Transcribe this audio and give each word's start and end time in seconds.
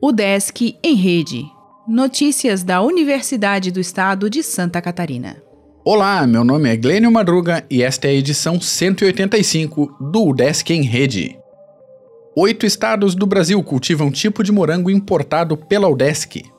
O 0.00 0.10
Desk 0.10 0.76
em 0.82 0.94
Rede. 0.94 1.44
Notícias 1.86 2.62
da 2.62 2.82
Universidade 2.82 3.70
do 3.70 3.80
Estado 3.80 4.28
de 4.28 4.42
Santa 4.42 4.82
Catarina. 4.82 5.42
Olá, 5.84 6.26
meu 6.26 6.44
nome 6.44 6.68
é 6.68 6.76
Glênio 6.76 7.10
Madruga 7.10 7.64
e 7.70 7.82
esta 7.82 8.08
é 8.08 8.10
a 8.10 8.14
edição 8.14 8.60
185 8.60 9.96
do 10.00 10.28
UDESC 10.28 10.72
em 10.72 10.82
Rede. 10.82 11.38
Oito 12.36 12.66
estados 12.66 13.14
do 13.14 13.26
Brasil 13.26 13.62
cultivam 13.62 14.10
tipo 14.10 14.42
de 14.42 14.50
morango 14.50 14.90
importado 14.90 15.56
pela 15.56 15.88
UDESC. 15.88 16.51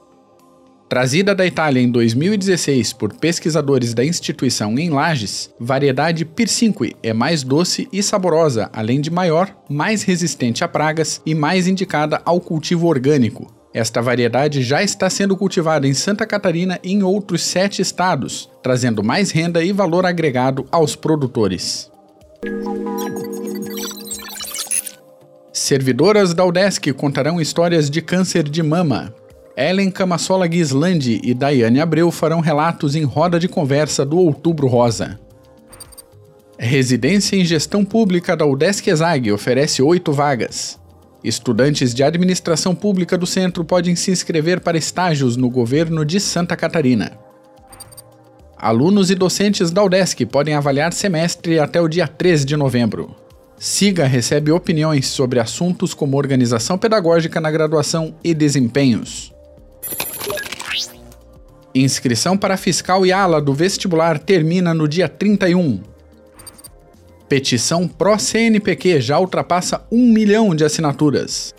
Trazida 0.94 1.34
da 1.34 1.44
Itália 1.44 1.82
em 1.82 1.90
2016 1.90 2.94
por 2.94 3.16
pesquisadores 3.16 3.96
da 3.96 4.06
instituição 4.06 4.78
em 4.78 4.92
Lages, 4.92 5.50
variedade 5.60 6.24
Pircinque 6.24 6.96
é 7.02 7.12
mais 7.12 7.42
doce 7.42 7.90
e 7.92 8.04
saborosa, 8.04 8.70
além 8.72 9.02
de 9.02 9.10
maior, 9.10 9.50
mais 9.68 10.04
resistente 10.04 10.64
a 10.64 10.68
pragas 10.68 11.20
e 11.26 11.34
mais 11.34 11.68
indicada 11.68 12.22
ao 12.24 12.40
cultivo 12.40 12.86
orgânico. 12.86 13.52
Esta 13.74 14.04
variedade 14.04 14.62
já 14.62 14.84
está 14.84 15.10
sendo 15.10 15.36
cultivada 15.36 15.88
em 15.88 15.96
Santa 15.96 16.28
Catarina 16.28 16.80
e 16.84 16.94
em 16.94 17.02
outros 17.02 17.42
sete 17.42 17.82
estados, 17.82 18.48
trazendo 18.62 19.02
mais 19.02 19.32
renda 19.32 19.64
e 19.64 19.72
valor 19.72 20.06
agregado 20.06 20.68
aos 20.72 20.96
produtores. 20.96 21.92
Servidoras 25.52 26.36
da 26.36 26.46
UDESC 26.46 26.94
contarão 26.94 27.42
histórias 27.42 27.90
de 27.90 28.00
câncer 28.00 28.44
de 28.44 28.62
mama. 28.62 29.12
Ellen 29.56 29.92
Camassola 29.92 30.48
Guislandi 30.48 31.22
e 31.24 31.32
Daiane 31.32 31.80
Abreu 31.80 32.10
farão 32.12 32.40
relatos 32.40 32.96
em 32.96 33.04
roda 33.04 33.40
de 33.40 33.48
conversa 33.48 34.04
do 34.04 34.18
Outubro 34.18 34.66
Rosa. 34.66 35.20
Residência 36.58 37.36
em 37.36 37.46
Gestão 37.46 37.86
Pública 37.86 38.36
da 38.36 38.48
UDESC 38.48 38.90
ESAG 38.90 39.32
oferece 39.32 39.82
oito 39.82 40.12
vagas. 40.12 40.80
Estudantes 41.24 41.94
de 41.94 42.04
administração 42.04 42.74
pública 42.74 43.16
do 43.16 43.28
centro 43.28 43.64
podem 43.64 43.96
se 43.96 44.10
inscrever 44.10 44.60
para 44.60 44.78
estágios 44.78 45.38
no 45.38 45.50
governo 45.52 46.04
de 46.04 46.20
Santa 46.20 46.56
Catarina. 46.56 47.12
Alunos 48.58 49.12
e 49.12 49.16
docentes 49.16 49.70
da 49.70 49.84
UDESC 49.84 50.26
podem 50.26 50.56
avaliar 50.56 50.94
semestre 50.94 51.60
até 51.60 51.80
o 51.80 51.88
dia 51.88 52.08
13 52.08 52.46
de 52.46 52.58
novembro. 52.58 53.16
SIGA 53.60 54.06
recebe 54.06 54.52
opiniões 54.52 55.08
sobre 55.08 55.40
assuntos 55.40 55.94
como 55.94 56.18
organização 56.18 56.78
pedagógica 56.78 57.40
na 57.40 57.52
graduação 57.52 58.16
e 58.24 58.34
desempenhos. 58.34 59.33
Inscrição 61.76 62.38
para 62.38 62.56
fiscal 62.56 63.04
e 63.04 63.12
ala 63.12 63.42
do 63.42 63.52
vestibular 63.52 64.20
termina 64.20 64.76
no 64.76 64.88
dia 64.88 65.10
31. 65.10 65.82
Petição 67.28 67.88
pró-CNPq 67.88 69.02
já 69.02 69.18
ultrapassa 69.18 69.84
um 69.92 70.12
milhão 70.12 70.54
de 70.54 70.64
assinaturas. 70.64 71.56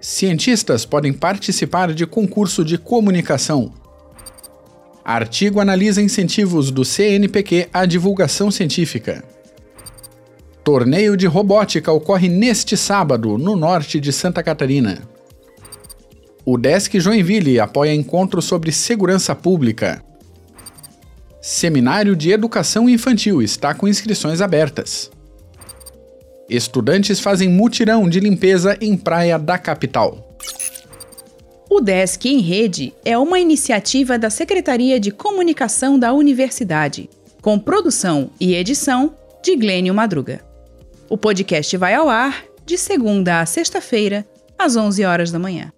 Cientistas 0.00 0.84
podem 0.84 1.12
participar 1.12 1.94
de 1.94 2.04
concurso 2.06 2.64
de 2.64 2.76
comunicação. 2.76 3.72
Artigo 5.04 5.60
analisa 5.60 6.02
incentivos 6.02 6.72
do 6.72 6.84
CNPq 6.84 7.68
à 7.72 7.86
divulgação 7.86 8.50
científica. 8.50 9.22
Torneio 10.64 11.16
de 11.16 11.26
robótica 11.26 11.92
ocorre 11.92 12.28
neste 12.28 12.76
sábado, 12.76 13.38
no 13.38 13.54
norte 13.54 14.00
de 14.00 14.12
Santa 14.12 14.42
Catarina. 14.42 15.11
O 16.44 16.58
Desk 16.58 16.98
Joinville 16.98 17.60
apoia 17.60 17.94
encontro 17.94 18.42
sobre 18.42 18.72
segurança 18.72 19.32
pública. 19.32 20.02
Seminário 21.40 22.16
de 22.16 22.32
Educação 22.32 22.88
Infantil 22.88 23.40
está 23.40 23.72
com 23.72 23.86
inscrições 23.86 24.40
abertas. 24.40 25.08
Estudantes 26.48 27.20
fazem 27.20 27.48
mutirão 27.48 28.08
de 28.08 28.18
limpeza 28.18 28.76
em 28.80 28.96
praia 28.96 29.38
da 29.38 29.56
capital. 29.56 30.36
O 31.70 31.80
Desk 31.80 32.28
em 32.28 32.40
Rede 32.40 32.92
é 33.04 33.16
uma 33.16 33.38
iniciativa 33.38 34.18
da 34.18 34.28
Secretaria 34.28 34.98
de 34.98 35.12
Comunicação 35.12 35.96
da 35.96 36.12
Universidade, 36.12 37.08
com 37.40 37.56
produção 37.56 38.30
e 38.40 38.54
edição 38.54 39.14
de 39.42 39.56
Glênio 39.56 39.94
Madruga. 39.94 40.44
O 41.08 41.16
podcast 41.16 41.76
vai 41.76 41.94
ao 41.94 42.08
ar 42.08 42.44
de 42.66 42.76
segunda 42.76 43.40
a 43.40 43.46
sexta-feira, 43.46 44.26
às 44.58 44.76
11 44.76 45.04
horas 45.04 45.30
da 45.30 45.38
manhã. 45.38 45.72